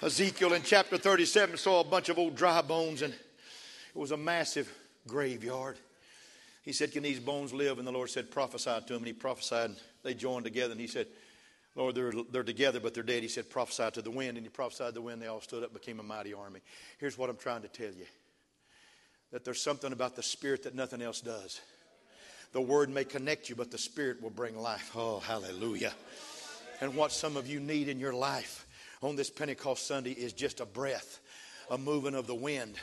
[0.01, 3.19] Ezekiel in chapter 37 saw a bunch of old dry bones, and it
[3.95, 4.71] was a massive
[5.07, 5.77] graveyard.
[6.67, 7.77] He said, Can these bones live?
[7.77, 8.97] And the Lord said, Prophesy to them.
[8.97, 9.69] And he prophesied.
[9.69, 10.73] And They joined together.
[10.73, 11.07] And he said,
[11.75, 13.23] Lord, they're, they're together, but they're dead.
[13.23, 14.35] He said, Prophesy to the wind.
[14.35, 15.21] And he prophesied the wind.
[15.21, 16.59] They all stood up, became a mighty army.
[16.97, 18.05] Here's what I'm trying to tell you
[19.31, 21.61] that there's something about the Spirit that nothing else does.
[22.51, 24.91] The Word may connect you, but the Spirit will bring life.
[24.93, 25.93] Oh, hallelujah.
[26.81, 28.67] And what some of you need in your life
[29.01, 31.21] on this Pentecost Sunday is just a breath,
[31.71, 32.75] a moving of the wind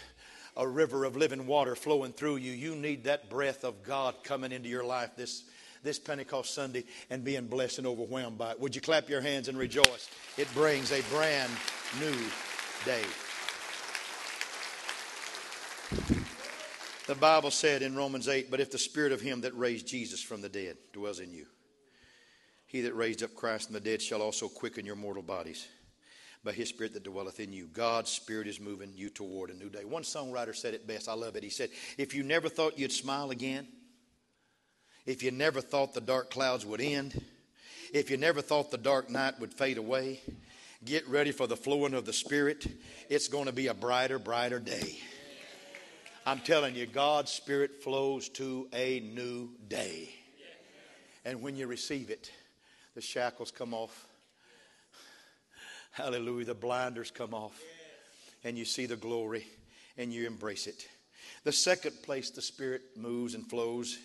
[0.56, 2.52] a river of living water flowing through you.
[2.52, 5.44] You need that breath of God coming into your life this,
[5.82, 8.60] this Pentecost Sunday and being blessed and overwhelmed by it.
[8.60, 10.08] Would you clap your hands and rejoice?
[10.36, 11.50] It brings a brand
[12.00, 12.16] new
[12.84, 13.04] day.
[17.06, 20.22] The Bible said in Romans 8, but if the spirit of him that raised Jesus
[20.22, 21.46] from the dead dwells in you,
[22.66, 25.68] he that raised up Christ from the dead shall also quicken your mortal bodies
[26.44, 27.66] by his spirit that dwelleth in you.
[27.66, 29.84] God's spirit is moving you toward a new day.
[29.84, 31.08] One songwriter said it best.
[31.08, 31.42] I love it.
[31.42, 33.66] He said, If you never thought you'd smile again,
[35.06, 37.20] if you never thought the dark clouds would end,
[37.92, 40.20] if you never thought the dark night would fade away,
[40.84, 42.66] get ready for the flowing of the Spirit.
[43.08, 44.98] It's going to be a brighter, brighter day.
[46.26, 50.10] I'm telling you, God's Spirit flows to a new day.
[51.24, 52.30] And when you receive it,
[52.94, 54.08] the shackles come off
[55.94, 56.46] Hallelujah.
[56.46, 57.62] The blinders come off
[58.42, 59.46] and you see the glory
[59.96, 60.88] and you embrace it.
[61.44, 63.96] The second place the Spirit moves and flows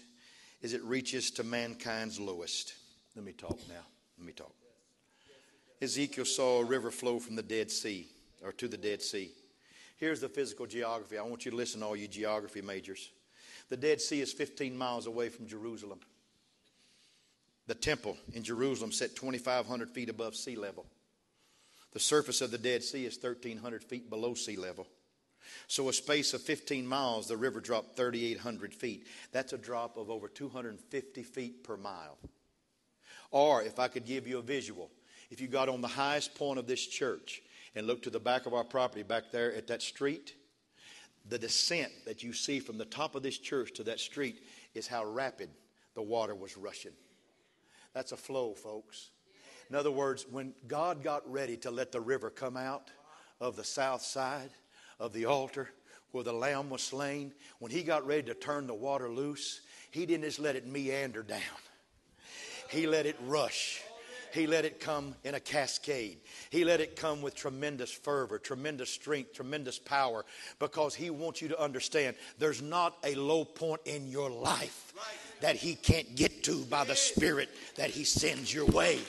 [0.62, 2.76] is it reaches to mankind's lowest.
[3.16, 3.82] Let me talk now.
[4.20, 4.54] Let me talk.
[5.82, 8.08] Ezekiel saw a river flow from the Dead Sea
[8.44, 9.32] or to the Dead Sea.
[9.98, 11.18] Here's the physical geography.
[11.18, 13.10] I want you to listen, all you geography majors.
[13.70, 16.02] The Dead Sea is 15 miles away from Jerusalem.
[17.66, 20.86] The temple in Jerusalem set 2,500 feet above sea level.
[21.92, 24.88] The surface of the Dead Sea is 1,300 feet below sea level.
[25.68, 29.08] So, a space of 15 miles, the river dropped 3,800 feet.
[29.32, 32.18] That's a drop of over 250 feet per mile.
[33.32, 34.92] Or, if I could give you a visual,
[35.32, 37.42] if you got on the highest point of this church
[37.76, 40.36] and looked to the back of our property back there at that street,
[41.28, 44.88] the descent that you see from the top of this church to that street is
[44.88, 45.50] how rapid
[45.96, 46.94] the water was rushing.
[47.94, 49.10] That's a flow, folks.
[49.70, 52.90] In other words, when God got ready to let the river come out
[53.40, 54.50] of the south side
[55.00, 55.70] of the altar
[56.12, 60.06] where the lamb was slain, when he got ready to turn the water loose, he
[60.06, 61.40] didn't just let it meander down,
[62.70, 63.82] he let it rush.
[64.32, 66.20] He let it come in a cascade.
[66.52, 70.24] He let it come with tremendous fervor, tremendous strength, tremendous power,
[70.60, 74.94] because He wants you to understand there's not a low point in your life
[75.42, 79.00] that He can't get to by the Spirit that He sends your way.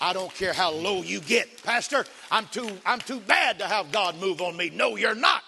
[0.00, 1.62] I don't care how low you get.
[1.62, 4.70] Pastor, I'm too, I'm too bad to have God move on me.
[4.70, 5.42] No, you're not.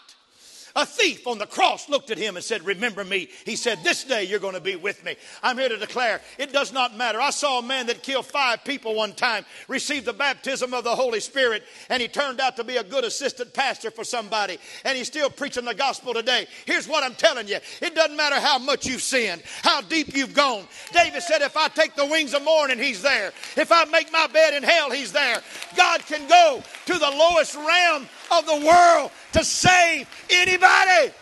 [0.76, 3.28] A thief on the cross looked at him and said, Remember me.
[3.44, 5.16] He said, This day you're going to be with me.
[5.42, 7.20] I'm here to declare it does not matter.
[7.20, 10.94] I saw a man that killed five people one time, received the baptism of the
[10.94, 14.58] Holy Spirit, and he turned out to be a good assistant pastor for somebody.
[14.84, 16.46] And he's still preaching the gospel today.
[16.66, 20.34] Here's what I'm telling you it doesn't matter how much you've sinned, how deep you've
[20.34, 20.66] gone.
[20.92, 23.32] David said, If I take the wings of morning, he's there.
[23.56, 25.40] If I make my bed in hell, he's there.
[25.76, 31.12] God can go to the lowest realm of the world to save anybody.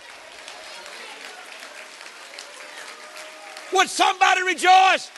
[3.72, 5.10] Would somebody rejoice?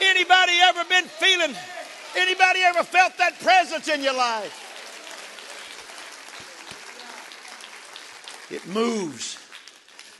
[0.00, 1.54] Anybody ever been feeling,
[2.16, 4.64] anybody ever felt that presence in your life?
[8.50, 9.38] It moves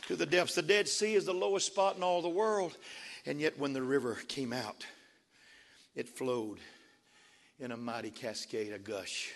[0.07, 0.55] to the depths.
[0.55, 2.77] The Dead Sea is the lowest spot in all the world.
[3.25, 4.85] And yet, when the river came out,
[5.95, 6.59] it flowed
[7.59, 9.31] in a mighty cascade, a gush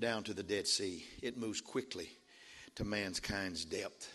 [0.00, 1.04] down to the Dead Sea.
[1.22, 2.08] It moves quickly
[2.76, 4.12] to mankind's depth.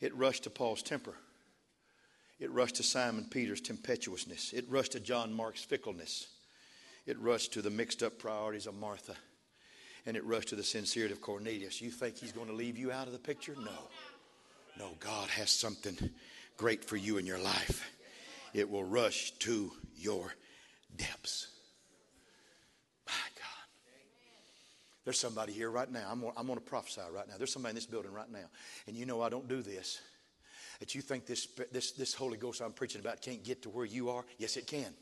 [0.00, 1.14] It rushed to Paul's temper.
[2.38, 4.52] It rushed to Simon Peter's tempestuousness.
[4.52, 6.28] It rushed to John Mark's fickleness.
[7.06, 9.16] It rushed to the mixed up priorities of Martha.
[10.06, 11.80] And it rushed to the sincerity of Cornelius.
[11.80, 13.54] You think he's going to leave you out of the picture?
[13.58, 13.88] No.
[14.78, 15.96] No, God has something
[16.56, 17.90] great for you in your life.
[18.54, 20.32] It will rush to your
[20.96, 21.48] depths.
[25.08, 26.06] There's somebody here right now.
[26.10, 27.32] I'm, I'm going to prophesy right now.
[27.38, 28.44] There's somebody in this building right now.
[28.86, 30.02] And you know I don't do this.
[30.80, 33.86] That you think this, this, this Holy Ghost I'm preaching about can't get to where
[33.86, 34.22] you are?
[34.36, 34.92] Yes, it can.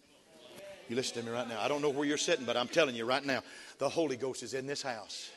[0.89, 1.61] You listen to me right now.
[1.61, 3.43] I don't know where you're sitting, but I'm telling you right now,
[3.79, 5.29] the Holy Ghost is in this house.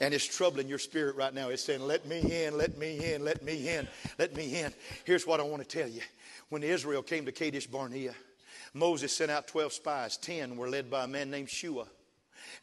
[0.00, 1.50] And it's troubling your spirit right now.
[1.50, 3.86] It's saying, Let me in, let me in, let me in,
[4.18, 4.74] let me in.
[5.04, 6.00] Here's what I want to tell you.
[6.48, 8.14] When Israel came to Kadesh Barnea,
[8.74, 10.16] Moses sent out 12 spies.
[10.16, 11.86] 10 were led by a man named Shua,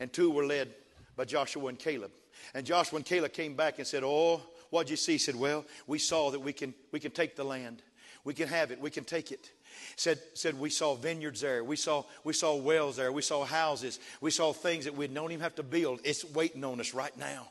[0.02, 0.74] and two were led
[1.20, 2.12] by Joshua and Caleb.
[2.54, 5.12] And Joshua and Caleb came back and said, Oh, what'd you see?
[5.14, 7.82] He said, Well, we saw that we can, we can take the land.
[8.24, 8.80] We can have it.
[8.80, 9.52] We can take it.
[9.98, 11.62] Said, said we saw vineyards there.
[11.62, 13.12] We saw, we saw wells there.
[13.12, 14.00] We saw houses.
[14.22, 16.00] We saw things that we don't even have to build.
[16.06, 17.50] It's waiting on us right now.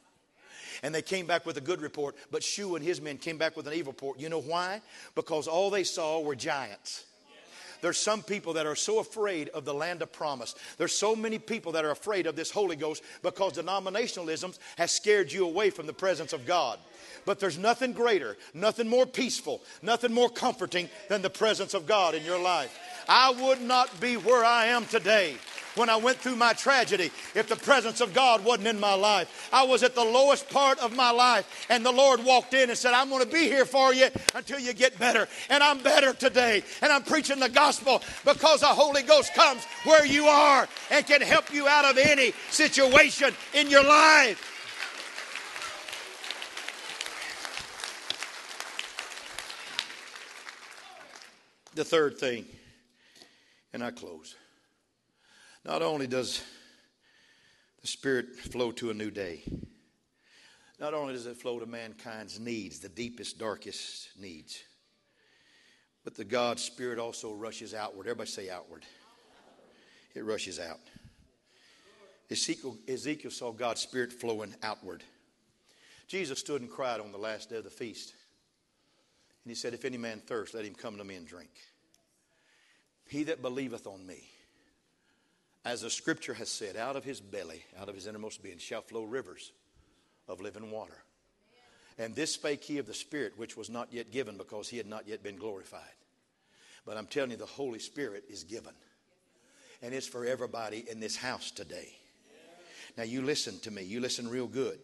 [0.82, 3.54] And they came back with a good report, but Shu and his men came back
[3.54, 4.18] with an evil report.
[4.18, 4.80] You know why?
[5.14, 7.04] Because all they saw were giants.
[7.80, 10.54] There's some people that are so afraid of the land of promise.
[10.76, 15.32] There's so many people that are afraid of this Holy Ghost because denominationalism has scared
[15.32, 16.78] you away from the presence of God.
[17.24, 22.14] But there's nothing greater, nothing more peaceful, nothing more comforting than the presence of God
[22.14, 22.78] in your life.
[23.08, 25.36] I would not be where I am today
[25.78, 29.48] when I went through my tragedy if the presence of God wasn't in my life.
[29.52, 32.78] I was at the lowest part of my life, and the Lord walked in and
[32.78, 35.28] said, I'm going to be here for you until you get better.
[35.48, 36.62] And I'm better today.
[36.82, 41.20] And I'm preaching the gospel because the Holy Ghost comes where you are and can
[41.20, 44.54] help you out of any situation in your life.
[51.74, 52.44] The third thing,
[53.72, 54.34] and I close.
[55.68, 56.42] Not only does
[57.82, 59.42] the Spirit flow to a new day,
[60.80, 64.62] not only does it flow to mankind's needs, the deepest, darkest needs,
[66.04, 68.06] but the God Spirit also rushes outward.
[68.06, 68.86] Everybody say outward.
[70.14, 70.80] It rushes out.
[72.30, 75.04] Ezekiel, Ezekiel saw God's Spirit flowing outward.
[76.06, 78.14] Jesus stood and cried on the last day of the feast.
[79.44, 81.50] And he said, If any man thirst, let him come to me and drink.
[83.06, 84.30] He that believeth on me,
[85.64, 88.82] as the scripture has said, out of his belly, out of his innermost being, shall
[88.82, 89.52] flow rivers
[90.28, 90.96] of living water.
[91.98, 94.86] And this spake he of the Spirit, which was not yet given because he had
[94.86, 95.82] not yet been glorified.
[96.86, 98.72] But I'm telling you, the Holy Spirit is given.
[99.82, 101.88] And it's for everybody in this house today.
[102.96, 103.82] Now, you listen to me.
[103.82, 104.78] You listen real good.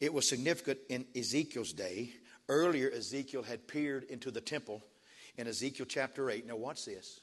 [0.00, 2.12] It was significant in Ezekiel's day.
[2.48, 4.82] Earlier, Ezekiel had peered into the temple
[5.36, 6.46] in Ezekiel chapter 8.
[6.46, 7.20] Now, watch this.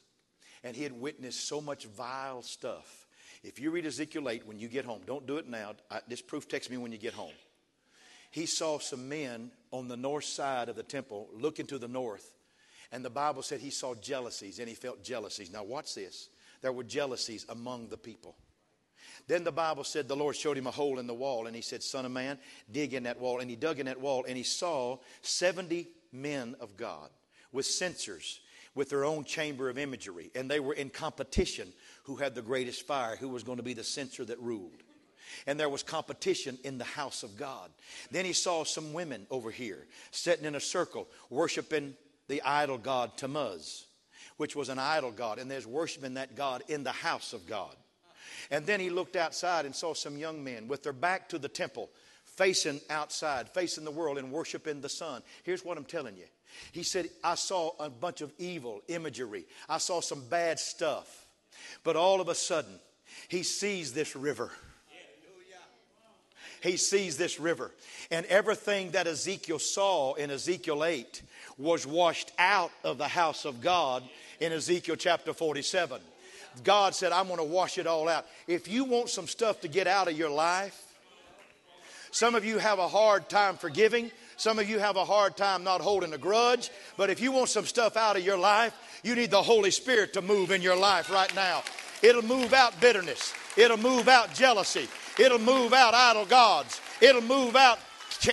[0.66, 3.08] And he had witnessed so much vile stuff.
[3.44, 5.76] If you read Ezekiel 8 when you get home, don't do it now.
[5.90, 7.32] I, this proof text me when you get home.
[8.32, 12.34] He saw some men on the north side of the temple looking to the north.
[12.92, 15.52] And the Bible said he saw jealousies and he felt jealousies.
[15.52, 16.30] Now, watch this.
[16.62, 18.36] There were jealousies among the people.
[19.28, 21.62] Then the Bible said the Lord showed him a hole in the wall, and he
[21.62, 22.38] said, Son of man,
[22.72, 23.40] dig in that wall.
[23.40, 27.10] And he dug in that wall, and he saw 70 men of God
[27.52, 28.40] with censers,
[28.76, 30.30] with their own chamber of imagery.
[30.36, 31.72] And they were in competition
[32.04, 34.84] who had the greatest fire, who was going to be the censor that ruled.
[35.48, 37.72] And there was competition in the house of God.
[38.12, 41.96] Then he saw some women over here sitting in a circle, worshiping
[42.28, 43.86] the idol god Tammuz,
[44.38, 45.40] which was an idol god.
[45.40, 47.76] And there's worshiping that god in the house of God.
[48.52, 51.48] And then he looked outside and saw some young men with their back to the
[51.48, 51.90] temple,
[52.26, 55.22] facing outside, facing the world, and worshiping the sun.
[55.44, 56.26] Here's what I'm telling you.
[56.72, 61.26] He said, I saw a bunch of evil imagery, I saw some bad stuff.
[61.84, 62.80] But all of a sudden,
[63.28, 64.52] he sees this river.
[66.62, 67.72] He sees this river.
[68.10, 71.22] And everything that Ezekiel saw in Ezekiel 8
[71.58, 74.04] was washed out of the house of God
[74.40, 76.02] in Ezekiel chapter 47.
[76.64, 78.26] God said, I'm going to wash it all out.
[78.48, 80.82] If you want some stuff to get out of your life,
[82.12, 84.10] some of you have a hard time forgiving.
[84.38, 86.70] Some of you have a hard time not holding a grudge.
[86.98, 90.14] But if you want some stuff out of your life, you need the Holy Spirit
[90.14, 91.64] to move in your life right now.
[92.02, 93.34] It'll move out bitterness.
[93.58, 94.88] It'll move out jealousy.
[95.18, 96.82] It'll move out idol gods.
[97.02, 97.80] It'll move out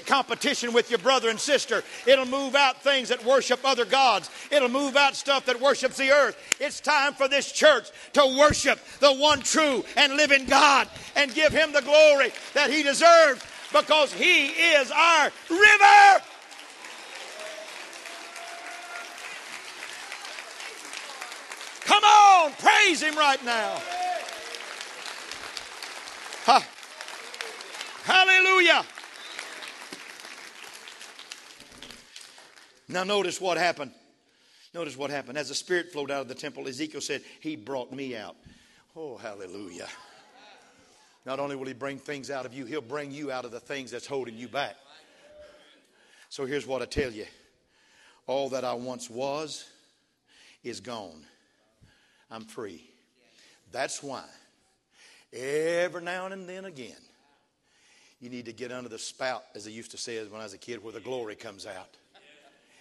[0.06, 1.82] competition with your brother and sister.
[2.06, 4.30] It'll move out things that worship other gods.
[4.50, 6.36] It'll move out stuff that worships the earth.
[6.60, 11.52] It's time for this church to worship the one true and living God and give
[11.52, 16.24] him the glory that he deserves because he is our river.
[21.84, 23.80] Come on, praise him right now.
[26.44, 26.66] Ha.
[28.04, 28.84] Hallelujah.
[32.88, 33.92] Now, notice what happened.
[34.74, 35.38] Notice what happened.
[35.38, 38.36] As the Spirit flowed out of the temple, Ezekiel said, He brought me out.
[38.96, 39.88] Oh, hallelujah.
[41.24, 43.60] Not only will He bring things out of you, He'll bring you out of the
[43.60, 44.76] things that's holding you back.
[46.28, 47.26] So here's what I tell you
[48.26, 49.68] all that I once was
[50.62, 51.26] is gone.
[52.30, 52.88] I'm free.
[53.70, 54.24] That's why
[55.32, 56.96] every now and then again,
[58.20, 60.54] you need to get under the spout, as they used to say when I was
[60.54, 61.96] a kid, where the glory comes out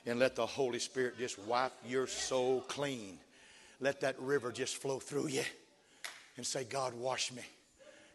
[0.06, 3.18] and let the Holy Spirit just wipe your soul clean.
[3.80, 5.44] Let that river just flow through you
[6.38, 7.42] and say, God, wash me,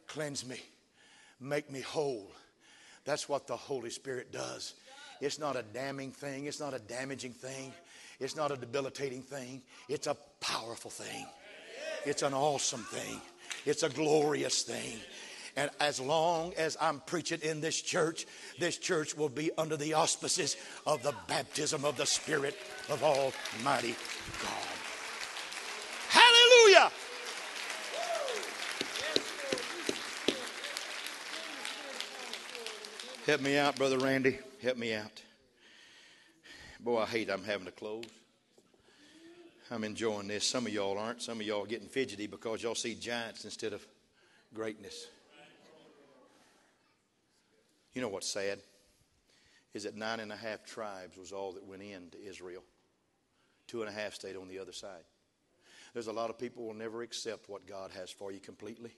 [0.07, 0.61] cleanse me,
[1.41, 2.31] make me whole.
[3.05, 4.75] That's what the Holy Spirit does.
[5.21, 7.73] It's not a damning thing, it's not a damaging thing,
[8.21, 9.63] it's not a debilitating thing.
[9.89, 11.27] It's a powerful thing,
[12.05, 13.21] it's an awesome thing,
[13.65, 14.99] it's a glorious thing.
[15.59, 18.27] And as long as I'm preaching in this church,
[18.59, 20.55] this church will be under the auspices
[20.87, 22.55] of the baptism of the Spirit
[22.91, 23.97] of Almighty
[24.43, 24.77] God.
[26.11, 26.93] Hallelujah!
[33.27, 34.39] Help me out, Brother Randy.
[34.63, 35.21] Help me out.
[36.79, 38.05] Boy, I hate I'm having to close.
[39.69, 40.47] I'm enjoying this.
[40.47, 41.21] Some of y'all aren't.
[41.23, 43.85] Some of y'all are getting fidgety because y'all see giants instead of
[44.55, 45.09] greatness.
[47.95, 48.61] You know what's sad?
[49.75, 52.63] Is that nine and a half tribes was all that went into Israel.
[53.67, 55.03] Two and a half stayed on the other side.
[55.95, 58.93] There's a lot of people will never accept what God has for you completely.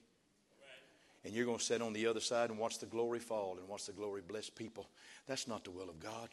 [1.25, 3.69] And you're going to sit on the other side and watch the glory fall and
[3.69, 4.89] watch the glory bless people.
[5.27, 6.29] That's not the will of God.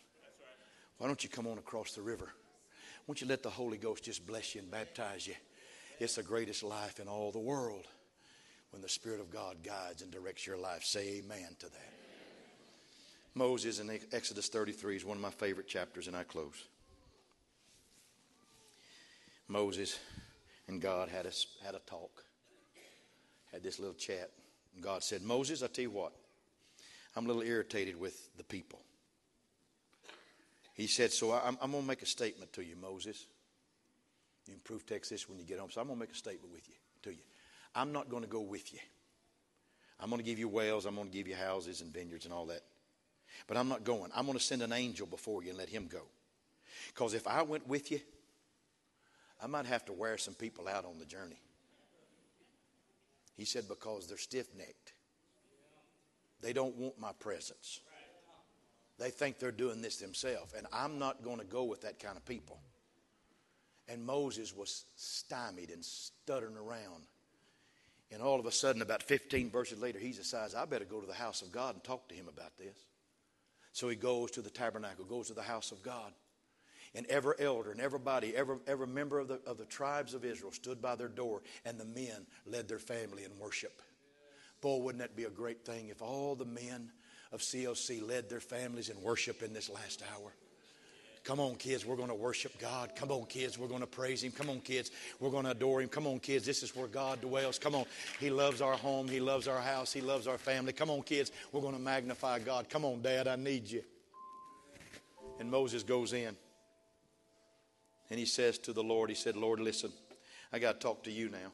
[0.97, 2.25] Why don't you come on across the river?
[2.25, 5.35] Why don't you let the Holy Ghost just bless you and baptize you?
[5.99, 7.87] It's the greatest life in all the world
[8.71, 10.83] when the Spirit of God guides and directs your life.
[10.83, 11.93] Say amen to that.
[13.33, 16.67] Moses in Exodus 33 is one of my favorite chapters, and I close.
[19.47, 19.99] Moses
[20.67, 21.31] and God had a,
[21.63, 22.23] had a talk,
[23.51, 24.31] had this little chat.
[24.75, 26.13] And God said, Moses, I tell you what,
[27.15, 28.79] I'm a little irritated with the people.
[30.73, 33.25] He said, So I'm, I'm going to make a statement to you, Moses.
[34.45, 35.71] You can proof text this when you get home.
[35.71, 37.23] So I'm going to make a statement with you, to you.
[37.73, 38.79] I'm not going to go with you.
[39.99, 42.33] I'm going to give you wells, I'm going to give you houses and vineyards and
[42.33, 42.61] all that.
[43.47, 44.11] But I'm not going.
[44.15, 46.01] I'm going to send an angel before you and let him go.
[46.87, 48.01] Because if I went with you,
[49.41, 51.39] I might have to wear some people out on the journey.
[53.35, 54.93] He said, Because they're stiff necked.
[56.41, 57.79] They don't want my presence.
[58.97, 60.53] They think they're doing this themselves.
[60.53, 62.59] And I'm not going to go with that kind of people.
[63.87, 67.03] And Moses was stymied and stuttering around.
[68.11, 71.07] And all of a sudden, about 15 verses later, he decides, I better go to
[71.07, 72.77] the house of God and talk to him about this.
[73.73, 76.13] So he goes to the tabernacle, goes to the house of God.
[76.95, 80.51] And every elder and everybody, every, every member of the, of the tribes of Israel
[80.51, 83.81] stood by their door, and the men led their family in worship.
[84.61, 86.89] Boy, wouldn't that be a great thing if all the men
[87.31, 90.31] of COC led their families in worship in this last hour?
[91.25, 92.91] Come on, kids, we're going to worship God.
[92.95, 94.31] Come on, kids, we're going to praise Him.
[94.31, 95.89] Come on, kids, we're going to adore Him.
[95.89, 97.57] Come on, kids, this is where God dwells.
[97.57, 97.85] Come on,
[98.19, 100.71] He loves our home, He loves our house, He loves our family.
[100.71, 102.69] Come on, kids, we're going to magnify God.
[102.69, 103.83] Come on, Dad, I need you.
[105.39, 106.37] And Moses goes in
[108.09, 109.91] and he says to the Lord, He said, Lord, listen,
[110.51, 111.51] I got to talk to you now.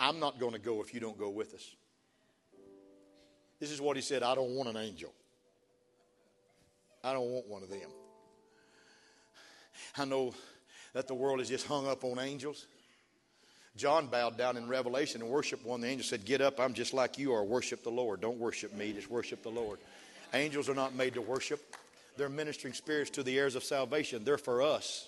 [0.00, 1.74] I'm not going to go if you don't go with us.
[3.58, 5.12] This is what he said I don't want an angel.
[7.02, 7.90] I don't want one of them.
[9.96, 10.34] I know
[10.92, 12.66] that the world is just hung up on angels.
[13.76, 15.80] John bowed down in Revelation and worshiped one.
[15.80, 17.44] The angel said, Get up, I'm just like you are.
[17.44, 18.20] Worship the Lord.
[18.20, 19.78] Don't worship me, just worship the Lord.
[20.34, 21.76] Angels are not made to worship,
[22.18, 24.24] they're ministering spirits to the heirs of salvation.
[24.24, 25.06] They're for us,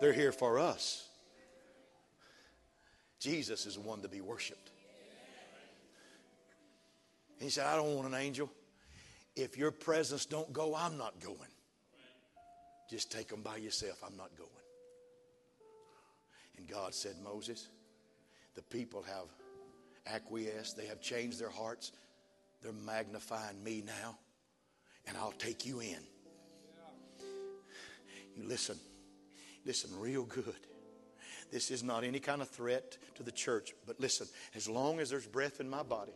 [0.00, 1.02] they're here for us.
[3.18, 4.70] Jesus is the one to be worshiped.
[7.40, 8.50] He said, I don't want an angel.
[9.34, 11.36] If your presence don't go, I'm not going.
[12.88, 14.02] Just take them by yourself.
[14.06, 14.48] I'm not going.
[16.56, 17.68] And God said, Moses,
[18.54, 19.26] the people have
[20.06, 20.76] acquiesced.
[20.76, 21.92] They have changed their hearts.
[22.62, 24.16] They're magnifying me now.
[25.06, 25.98] And I'll take you in.
[28.36, 28.78] You listen.
[29.64, 30.54] Listen real good.
[31.50, 33.72] This is not any kind of threat to the church.
[33.86, 36.12] But listen, as long as there's breath in my body,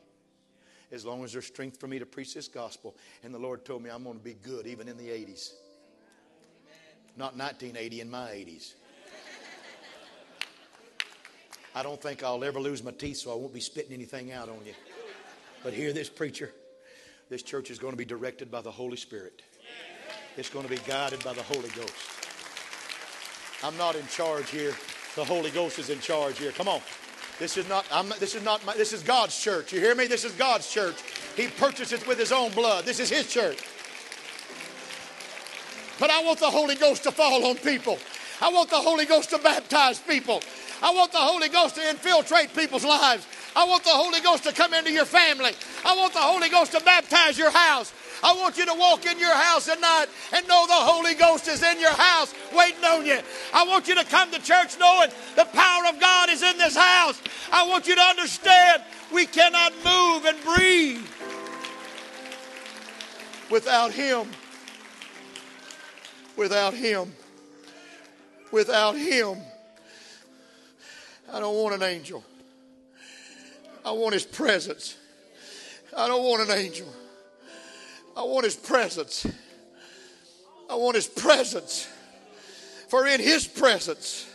[0.92, 2.96] as long as there's strength for me to preach this gospel.
[3.22, 5.52] And the Lord told me I'm going to be good even in the 80s.
[7.16, 8.74] Not 1980, in my 80s.
[11.74, 14.48] I don't think I'll ever lose my teeth, so I won't be spitting anything out
[14.48, 14.74] on you.
[15.62, 16.52] But hear this, preacher.
[17.30, 19.42] This church is going to be directed by the Holy Spirit.
[20.36, 21.94] It's going to be guided by the Holy Ghost.
[23.62, 24.74] I'm not in charge here.
[25.14, 26.50] The Holy Ghost is in charge here.
[26.50, 26.80] Come on.
[27.38, 29.72] This is not, I'm, this is not my, this is God's church.
[29.72, 30.08] You hear me?
[30.08, 30.96] This is God's church.
[31.36, 32.84] He purchased it with his own blood.
[32.84, 33.58] This is his church.
[36.00, 37.98] But I want the Holy Ghost to fall on people.
[38.40, 40.42] I want the Holy Ghost to baptize people.
[40.82, 43.24] I want the Holy Ghost to infiltrate people's lives.
[43.60, 45.52] I want the Holy Ghost to come into your family.
[45.84, 47.92] I want the Holy Ghost to baptize your house.
[48.24, 51.46] I want you to walk in your house at night and know the Holy Ghost
[51.46, 53.18] is in your house waiting on you.
[53.52, 56.74] I want you to come to church knowing the power of God is in this
[56.74, 57.20] house.
[57.52, 58.82] I want you to understand
[59.12, 61.06] we cannot move and breathe
[63.50, 64.26] without Him.
[66.34, 67.12] Without Him.
[68.52, 69.36] Without Him.
[71.30, 72.24] I don't want an angel.
[73.84, 74.96] I want His presence.
[75.96, 76.86] I don't want an angel.
[78.16, 79.26] I want his presence.
[80.68, 81.88] I want his presence.
[82.88, 84.28] For in his presence,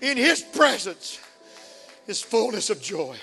[0.00, 1.18] in his presence
[2.06, 3.16] is fullness of joy.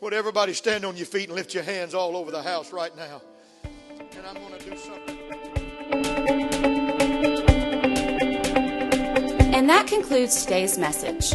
[0.00, 2.94] Would everybody stand on your feet and lift your hands all over the house right
[2.96, 3.20] now?
[3.62, 5.18] And I'm going to do something.
[9.54, 11.34] And that concludes today's message.